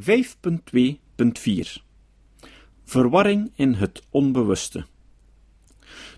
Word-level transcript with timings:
5.2.4 0.00 0.06
Verwarring 2.84 3.52
in 3.54 3.72
het 3.72 4.02
onbewuste. 4.10 4.84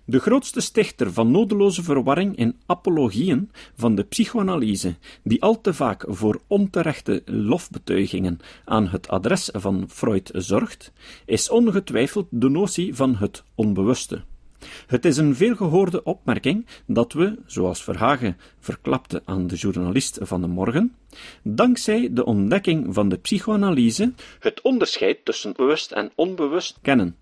De 0.05 0.19
grootste 0.19 0.61
stichter 0.61 1.13
van 1.13 1.31
nodeloze 1.31 1.83
verwarring 1.83 2.37
in 2.37 2.57
apologieën 2.67 3.51
van 3.75 3.95
de 3.95 4.03
psychoanalyse, 4.03 4.95
die 5.23 5.43
al 5.43 5.61
te 5.61 5.75
vaak 5.75 6.05
voor 6.09 6.41
onterechte 6.47 7.23
lofbetuigingen 7.25 8.39
aan 8.65 8.89
het 8.89 9.09
adres 9.09 9.49
van 9.53 9.85
Freud 9.89 10.31
zorgt, 10.35 10.93
is 11.25 11.51
ongetwijfeld 11.51 12.27
de 12.31 12.49
notie 12.49 12.95
van 12.95 13.17
het 13.17 13.45
onbewuste. 13.55 14.25
Het 14.87 15.05
is 15.05 15.17
een 15.17 15.37
veelgehoorde 15.37 16.03
opmerking 16.03 16.67
dat 16.87 17.13
we, 17.13 17.39
zoals 17.47 17.85
Verhagen 17.85 18.37
verklapte 18.59 19.23
aan 19.25 19.47
de 19.47 19.57
journalist 19.57 20.19
van 20.21 20.41
de 20.41 20.47
morgen, 20.47 20.97
dankzij 21.43 22.09
de 22.13 22.25
ontdekking 22.25 22.95
van 22.95 23.09
de 23.09 23.17
psychoanalyse 23.17 24.13
het 24.39 24.61
onderscheid 24.61 25.25
tussen 25.25 25.53
bewust 25.53 25.93
en 25.93 26.11
onbewust 26.15 26.79
kennen. 26.83 27.17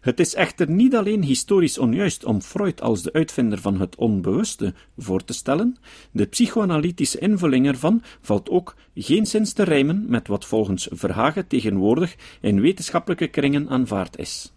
Het 0.00 0.20
is 0.20 0.34
echter 0.34 0.70
niet 0.70 0.94
alleen 0.94 1.22
historisch 1.22 1.78
onjuist 1.78 2.24
om 2.24 2.40
Freud 2.40 2.80
als 2.80 3.02
de 3.02 3.12
uitvinder 3.12 3.58
van 3.58 3.80
het 3.80 3.96
onbewuste 3.96 4.74
voor 4.98 5.24
te 5.24 5.32
stellen, 5.32 5.76
de 6.10 6.26
psychoanalytische 6.26 7.18
invulling 7.18 7.66
ervan 7.66 8.02
valt 8.20 8.50
ook 8.50 8.74
geenszins 8.94 9.52
te 9.52 9.62
rijmen 9.62 10.04
met 10.08 10.28
wat 10.28 10.44
volgens 10.44 10.88
Verhagen 10.90 11.46
tegenwoordig 11.46 12.16
in 12.40 12.60
wetenschappelijke 12.60 13.28
kringen 13.28 13.68
aanvaard 13.68 14.18
is. 14.18 14.52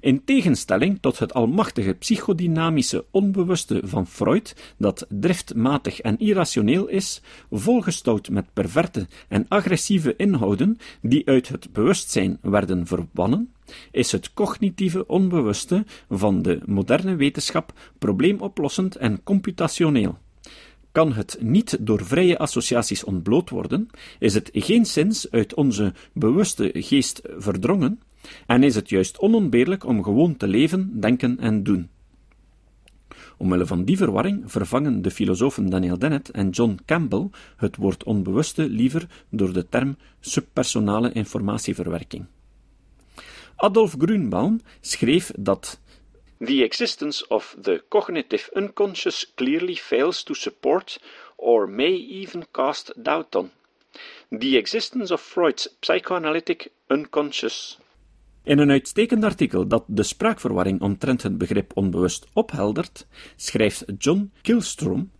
In 0.00 0.24
tegenstelling 0.24 0.98
tot 1.00 1.18
het 1.18 1.34
almachtige 1.34 1.92
psychodynamische 1.92 3.04
onbewuste 3.10 3.80
van 3.84 4.06
Freud, 4.06 4.74
dat 4.78 5.06
driftmatig 5.08 6.00
en 6.00 6.18
irrationeel 6.18 6.88
is, 6.88 7.22
volgestouwd 7.50 8.28
met 8.28 8.52
perverte 8.52 9.06
en 9.28 9.46
agressieve 9.48 10.16
inhouden 10.16 10.78
die 11.02 11.26
uit 11.26 11.48
het 11.48 11.72
bewustzijn 11.72 12.38
werden 12.42 12.86
verbannen, 12.86 13.52
is 13.90 14.12
het 14.12 14.32
cognitieve 14.32 15.06
onbewuste 15.06 15.84
van 16.08 16.42
de 16.42 16.60
moderne 16.66 17.14
wetenschap 17.16 17.72
probleemoplossend 17.98 18.96
en 18.96 19.22
computationeel. 19.22 20.18
Kan 20.92 21.12
het 21.12 21.36
niet 21.40 21.76
door 21.80 22.04
vrije 22.04 22.38
associaties 22.38 23.04
ontbloot 23.04 23.50
worden, 23.50 23.88
is 24.18 24.34
het 24.34 24.50
geenszins 24.52 25.30
uit 25.30 25.54
onze 25.54 25.92
bewuste 26.12 26.70
geest 26.74 27.20
verdrongen, 27.36 28.00
en 28.46 28.62
is 28.62 28.74
het 28.74 28.88
juist 28.88 29.18
onontbeerlijk 29.18 29.84
om 29.86 30.02
gewoon 30.02 30.36
te 30.36 30.48
leven, 30.48 31.00
denken 31.00 31.38
en 31.38 31.62
doen. 31.62 31.90
Omwille 33.36 33.66
van 33.66 33.84
die 33.84 33.96
verwarring 33.96 34.52
vervangen 34.52 35.02
de 35.02 35.10
filosofen 35.10 35.70
Daniel 35.70 35.98
Dennett 35.98 36.30
en 36.30 36.50
John 36.50 36.78
Campbell 36.86 37.28
het 37.56 37.76
woord 37.76 38.04
onbewuste 38.04 38.68
liever 38.68 39.08
door 39.30 39.52
de 39.52 39.68
term 39.68 39.96
subpersonale 40.20 41.12
informatieverwerking. 41.12 42.26
Adolf 43.56 43.94
Grünbaum 43.98 44.60
schreef 44.80 45.32
dat 45.38 45.80
The 46.38 46.62
existence 46.62 47.28
of 47.28 47.56
the 47.62 47.84
cognitive 47.88 48.50
unconscious 48.56 49.32
clearly 49.34 49.74
fails 49.74 50.22
to 50.22 50.34
support 50.34 51.00
or 51.36 51.68
may 51.68 51.92
even 51.92 52.46
cast 52.50 52.92
doubt 52.96 53.34
on 53.34 53.50
the 54.30 54.56
existence 54.56 55.12
of 55.12 55.20
Freud's 55.20 55.68
psychoanalytic 55.80 56.72
unconscious 56.88 57.78
in 58.42 58.58
een 58.58 58.70
uitstekend 58.70 59.24
artikel 59.24 59.66
dat 59.66 59.84
de 59.86 60.02
spraakverwarring 60.02 60.80
omtrent 60.80 61.22
het 61.22 61.38
begrip 61.38 61.72
onbewust 61.74 62.26
opheldert, 62.32 63.06
schrijft 63.36 63.84
John 63.98 64.32
Kilstrom 64.42 65.10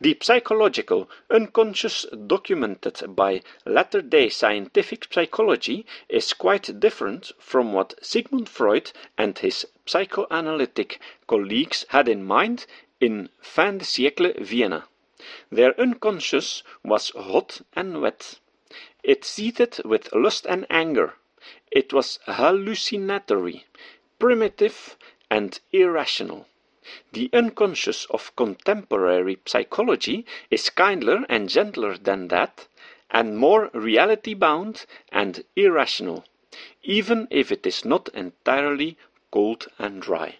The 0.00 0.14
psychological 0.14 1.10
unconscious 1.28 2.06
documented 2.26 3.14
by 3.14 3.42
latter 3.66 4.00
day 4.00 4.30
scientific 4.30 5.08
psychology 5.10 5.84
is 6.08 6.32
quite 6.32 6.80
different 6.80 7.32
from 7.38 7.74
what 7.74 7.94
Sigmund 8.00 8.48
Freud 8.48 8.92
and 9.18 9.38
his 9.38 9.66
psychoanalytic 9.84 10.98
colleagues 11.26 11.84
had 11.88 12.08
in 12.08 12.24
mind 12.24 12.66
in 12.98 13.28
fin 13.40 13.76
de 13.76 13.84
siècle 13.84 14.32
Vienna. 14.40 14.88
Their 15.50 15.78
unconscious 15.78 16.62
was 16.82 17.10
hot 17.10 17.60
and 17.74 18.00
wet. 18.00 18.40
It 19.02 19.22
seethed 19.22 19.82
with 19.84 20.14
lust 20.14 20.46
and 20.46 20.64
anger. 20.70 21.16
It 21.70 21.92
was 21.92 22.18
hallucinatory, 22.26 23.66
primitive, 24.18 24.96
and 25.30 25.60
irrational. 25.72 26.46
The 27.12 27.28
unconscious 27.32 28.06
of 28.06 28.34
contemporary 28.34 29.38
psychology 29.44 30.24
is 30.50 30.70
kinder 30.70 31.24
and 31.28 31.48
gentler 31.50 31.98
than 31.98 32.28
that, 32.28 32.66
and 33.10 33.36
more 33.36 33.70
reality 33.74 34.34
bound 34.34 34.86
and 35.12 35.44
irrational, 35.54 36.24
even 36.82 37.26
if 37.30 37.50
it 37.50 37.66
is 37.66 37.84
not 37.84 38.08
entirely 38.14 38.96
cold 39.30 39.66
and 39.78 40.00
dry. 40.00 40.38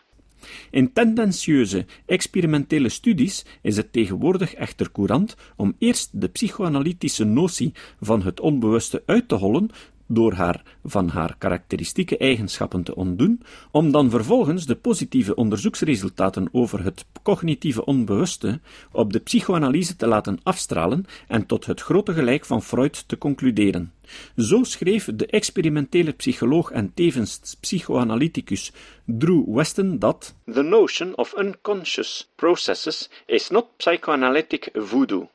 In 0.70 0.92
tendentieuze 0.92 1.86
experimentele 2.06 2.88
studies 2.88 3.44
is 3.62 3.76
het 3.76 3.92
tegenwoordig 3.92 4.54
echter 4.54 4.92
courant 4.92 5.36
om 5.56 5.74
eerst 5.78 6.20
de 6.20 6.28
psychoanalytische 6.28 7.24
notie 7.24 7.72
van 8.00 8.22
het 8.22 8.40
onbewuste 8.40 9.02
uit 9.06 9.28
te 9.28 9.34
hollen 9.34 9.70
door 10.08 10.32
haar 10.32 10.62
van 10.84 11.08
haar 11.08 11.34
karakteristieke 11.38 12.16
eigenschappen 12.16 12.82
te 12.82 12.94
ontdoen, 12.94 13.42
om 13.70 13.92
dan 13.92 14.10
vervolgens 14.10 14.66
de 14.66 14.76
positieve 14.76 15.34
onderzoeksresultaten 15.34 16.48
over 16.52 16.84
het 16.84 17.04
cognitieve 17.22 17.84
onbewuste 17.84 18.60
op 18.92 19.12
de 19.12 19.18
psychoanalyse 19.18 19.96
te 19.96 20.06
laten 20.06 20.38
afstralen 20.42 21.04
en 21.28 21.46
tot 21.46 21.66
het 21.66 21.80
grote 21.80 22.12
gelijk 22.12 22.44
van 22.44 22.62
Freud 22.62 23.08
te 23.08 23.18
concluderen. 23.18 23.92
Zo 24.36 24.62
schreef 24.62 25.08
de 25.14 25.26
experimentele 25.26 26.12
psycholoog 26.12 26.70
en 26.70 26.94
tevens 26.94 27.56
psychoanalyticus 27.60 28.72
Drew 29.04 29.54
Weston 29.54 29.98
dat 29.98 30.34
The 30.52 30.62
notion 30.62 31.16
of 31.16 31.34
unconscious 31.38 32.30
processes 32.34 33.10
is 33.26 33.48
not 33.48 33.66
psychoanalytic 33.76 34.70
voodoo 34.74 35.28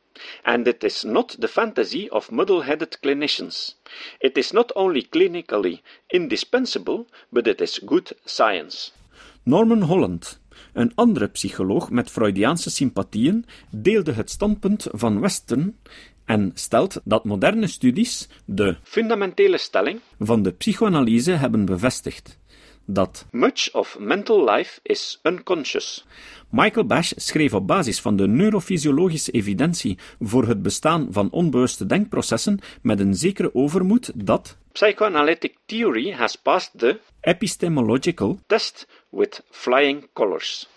and 0.44 0.68
it 0.68 0.84
is 0.84 1.04
not 1.04 1.36
the 1.40 1.48
fantasy 1.48 2.10
of 2.10 2.32
muddle-headed 2.32 2.98
clinicians. 3.02 3.76
It 4.20 4.38
is 4.38 4.52
not 4.52 4.76
only 4.76 5.08
clinically 5.10 5.82
indispensable, 6.08 7.06
but 7.30 7.48
it 7.48 7.62
is 7.62 7.82
good 7.86 8.16
science. 8.26 8.92
Norman 9.44 9.82
Holland, 9.82 10.40
een 10.74 10.92
andere 10.96 11.28
psycholoog 11.28 11.90
met 11.90 12.12
Freudiaanse 12.12 12.70
sympathieën, 12.70 13.46
deelde 13.70 14.12
het 14.12 14.30
standpunt 14.30 14.88
van 14.92 15.20
Western 15.20 15.76
en 16.26 16.52
stelt 16.54 17.02
dat 17.04 17.24
moderne 17.24 17.68
studies 17.68 18.28
de 18.46 18.76
fundamentele 18.84 19.58
stelling 19.58 20.00
van 20.20 20.44
de 20.44 20.52
psychoanalyse 20.52 21.32
hebben 21.32 21.66
bevestigd 21.66 22.38
dat 22.86 23.26
much 23.32 23.74
of 23.74 24.00
mental 24.00 24.50
life 24.50 24.80
is 24.84 25.20
unconscious. 25.24 26.06
Michael 26.50 26.86
Bash 26.86 27.12
schreef 27.16 27.54
op 27.54 27.68
basis 27.68 28.00
van 28.00 28.16
de 28.16 28.28
neurofysiologische 28.28 29.32
evidentie 29.32 29.98
voor 30.20 30.48
het 30.48 30.62
bestaan 30.62 31.08
van 31.12 31.30
onbewuste 31.32 31.86
denkprocessen 31.86 32.60
met 32.82 33.00
een 33.00 33.16
zekere 33.16 33.56
overmoed 33.56 34.12
dat 34.16 34.58
Psychoanalytic 34.72 35.58
theory 35.66 36.12
has 36.12 36.36
passed 36.36 36.72
the 36.78 37.00
epistemological 37.22 38.40
test 38.48 38.88
with 39.10 39.44
flying 39.50 40.08
colors. 40.14 40.68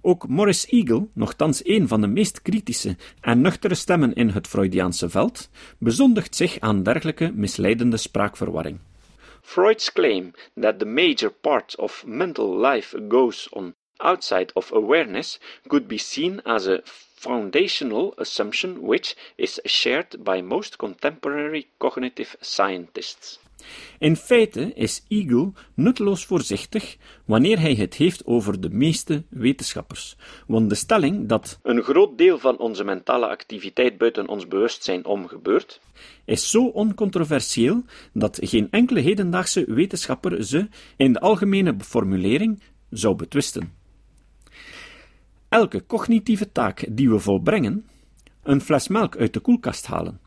Ook 0.00 0.28
Morris 0.28 0.66
Eagle, 0.66 1.08
nogthans 1.12 1.60
een 1.64 1.88
van 1.88 2.00
de 2.00 2.06
meest 2.06 2.42
kritische 2.42 2.96
en 3.20 3.40
nuchtere 3.40 3.74
stemmen 3.74 4.14
in 4.14 4.28
het 4.28 4.46
Freudiaanse 4.46 5.08
veld, 5.08 5.50
bezondigt 5.78 6.36
zich 6.36 6.60
aan 6.60 6.82
dergelijke 6.82 7.32
misleidende 7.34 7.96
spraakverwarring. 7.96 8.78
Freud's 9.50 9.88
claim 9.88 10.34
that 10.58 10.78
the 10.78 10.84
major 10.84 11.30
part 11.30 11.74
of 11.78 12.06
mental 12.06 12.54
life 12.54 12.94
goes 13.08 13.48
on 13.54 13.74
outside 13.98 14.52
of 14.54 14.70
awareness 14.72 15.38
could 15.70 15.88
be 15.88 15.96
seen 15.96 16.42
as 16.44 16.66
a 16.66 16.82
foundational 16.84 18.12
assumption 18.18 18.82
which 18.82 19.16
is 19.38 19.58
shared 19.64 20.22
by 20.22 20.42
most 20.42 20.76
contemporary 20.76 21.68
cognitive 21.78 22.36
scientists. 22.42 23.38
In 23.98 24.16
feite 24.16 24.72
is 24.74 25.04
Eagle 25.08 25.52
nutteloos 25.74 26.24
voorzichtig 26.24 26.96
wanneer 27.24 27.60
hij 27.60 27.74
het 27.74 27.94
heeft 27.94 28.26
over 28.26 28.60
de 28.60 28.70
meeste 28.70 29.24
wetenschappers, 29.28 30.16
want 30.46 30.68
de 30.68 30.74
stelling 30.74 31.28
dat 31.28 31.58
een 31.62 31.82
groot 31.82 32.18
deel 32.18 32.38
van 32.38 32.58
onze 32.58 32.84
mentale 32.84 33.26
activiteit 33.26 33.98
buiten 33.98 34.28
ons 34.28 34.48
bewustzijn 34.48 35.04
om 35.04 35.26
gebeurt, 35.26 35.80
is 36.24 36.50
zo 36.50 36.64
oncontroversieel 36.64 37.82
dat 38.12 38.38
geen 38.42 38.68
enkele 38.70 39.00
hedendaagse 39.00 39.64
wetenschapper 39.72 40.44
ze 40.44 40.68
in 40.96 41.12
de 41.12 41.20
algemene 41.20 41.74
formulering 41.78 42.62
zou 42.90 43.14
betwisten. 43.14 43.72
Elke 45.48 45.86
cognitieve 45.86 46.52
taak 46.52 46.86
die 46.90 47.10
we 47.10 47.18
volbrengen, 47.18 47.86
een 48.42 48.60
fles 48.60 48.88
melk 48.88 49.16
uit 49.16 49.32
de 49.32 49.40
koelkast 49.40 49.86
halen, 49.86 50.20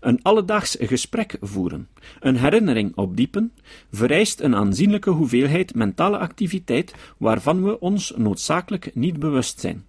een 0.00 0.22
alledaags 0.22 0.76
gesprek 0.80 1.36
voeren, 1.40 1.88
een 2.20 2.36
herinnering 2.36 2.96
opdiepen, 2.96 3.52
vereist 3.92 4.40
een 4.40 4.54
aanzienlijke 4.54 5.10
hoeveelheid 5.10 5.74
mentale 5.74 6.18
activiteit 6.18 6.94
waarvan 7.16 7.64
we 7.64 7.80
ons 7.80 8.12
noodzakelijk 8.16 8.90
niet 8.94 9.18
bewust 9.18 9.60
zijn. 9.60 9.84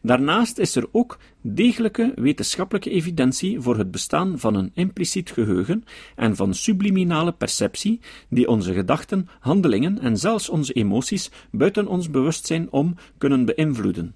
Daarnaast 0.00 0.58
is 0.58 0.76
er 0.76 0.86
ook 0.92 1.18
degelijke 1.40 2.12
wetenschappelijke 2.14 2.90
evidentie 2.90 3.60
voor 3.60 3.78
het 3.78 3.90
bestaan 3.90 4.38
van 4.38 4.54
een 4.54 4.70
impliciet 4.74 5.30
geheugen 5.30 5.84
en 6.16 6.36
van 6.36 6.54
subliminale 6.54 7.32
perceptie, 7.32 8.00
die 8.28 8.48
onze 8.48 8.72
gedachten, 8.72 9.28
handelingen 9.40 9.98
en 9.98 10.16
zelfs 10.16 10.48
onze 10.48 10.72
emoties 10.72 11.30
buiten 11.50 11.86
ons 11.86 12.10
bewustzijn 12.10 12.70
om 12.70 12.94
kunnen 13.18 13.44
beïnvloeden. 13.44 14.14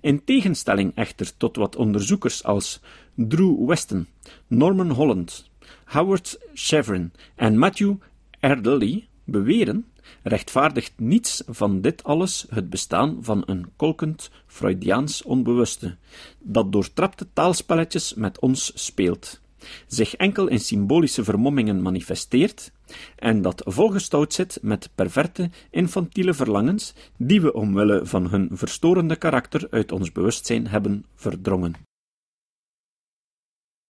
In 0.00 0.24
tegenstelling 0.24 0.92
echter 0.94 1.36
tot 1.36 1.56
wat 1.56 1.76
onderzoekers 1.76 2.44
als 2.44 2.80
Drew 3.14 3.66
Weston, 3.66 4.06
Norman 4.46 4.90
Holland, 4.90 5.50
Howard 5.84 6.38
Chevron 6.54 7.12
en 7.36 7.58
Matthew 7.58 7.94
Erdely 8.40 9.06
beweren, 9.24 9.84
rechtvaardigt 10.22 10.92
niets 10.96 11.42
van 11.46 11.80
dit 11.80 12.04
alles 12.04 12.46
het 12.48 12.70
bestaan 12.70 13.18
van 13.20 13.42
een 13.46 13.70
kolkend 13.76 14.30
Freudiaans 14.46 15.22
onbewuste, 15.22 15.96
dat 16.38 16.72
doortrapte 16.72 17.26
taalspelletjes 17.32 18.14
met 18.14 18.38
ons 18.38 18.72
speelt, 18.74 19.40
zich 19.86 20.14
enkel 20.14 20.48
in 20.48 20.60
symbolische 20.60 21.24
vermommingen 21.24 21.82
manifesteert, 21.82 22.72
en 23.16 23.42
dat 23.42 23.62
volgestouwd 23.64 24.32
zit 24.32 24.58
met 24.62 24.90
perverte, 24.94 25.50
infantiele 25.70 26.34
verlangens, 26.34 26.94
die 27.16 27.40
we 27.40 27.52
omwille 27.52 28.00
van 28.06 28.28
hun 28.28 28.48
verstorende 28.52 29.16
karakter 29.16 29.66
uit 29.70 29.92
ons 29.92 30.12
bewustzijn 30.12 30.66
hebben 30.66 31.04
verdrongen. 31.14 31.91